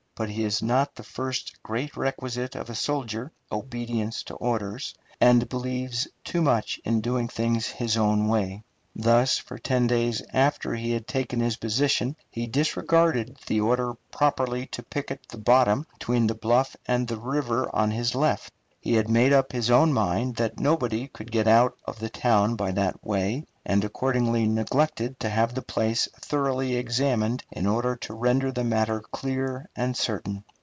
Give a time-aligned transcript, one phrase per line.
[0.13, 5.49] But he has not the first great requisite of a soldier, obedience to orders, and
[5.49, 8.63] believes too much in doing things his own way.
[8.95, 14.67] Thus, for ten days after he had taken his position he disregarded the order properly
[14.67, 18.53] to picket the bottom between the bluff and the river on his left.
[18.79, 22.55] He had made up his own mind that nobody could get out of the town
[22.55, 28.11] by that way, and accordingly neglected to have the place thoroughly examined in order to
[28.11, 30.43] render the matter clear and certain.